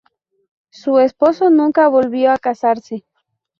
Su 0.71 0.97
esposo 0.97 1.51
nunca 1.51 1.87
volvió 1.87 2.31
a 2.31 2.39
casarse. 2.39 3.05